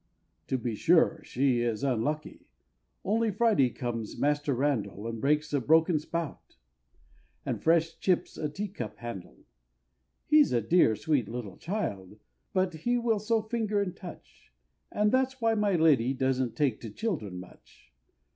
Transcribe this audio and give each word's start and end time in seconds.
To 0.47 0.57
be 0.57 0.73
sure 0.73 1.21
she 1.23 1.59
is 1.61 1.83
unlucky: 1.83 2.47
only 3.05 3.29
Friday 3.29 3.69
comes 3.69 4.17
Master 4.17 4.55
Randall, 4.55 5.05
And 5.05 5.21
breaks 5.21 5.53
a 5.53 5.61
broken 5.61 5.99
spout, 5.99 6.55
and 7.45 7.61
fresh 7.61 7.99
chips 7.99 8.35
a 8.35 8.49
tea 8.49 8.67
cup 8.69 8.97
handle: 8.97 9.45
He's 10.25 10.51
a 10.53 10.59
dear, 10.59 10.95
sweet 10.95 11.29
little 11.29 11.55
child, 11.55 12.17
but 12.51 12.73
he 12.73 12.97
will 12.97 13.19
so 13.19 13.43
finger 13.43 13.79
and 13.79 13.95
touch, 13.95 14.51
And 14.91 15.11
that's 15.11 15.39
why 15.39 15.53
my 15.53 15.75
Lady 15.75 16.15
doesn't 16.15 16.55
take 16.55 16.81
to 16.81 16.89
children 16.89 17.39
much. 17.39 17.91